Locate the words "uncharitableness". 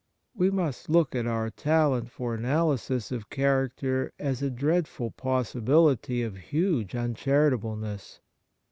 6.95-8.19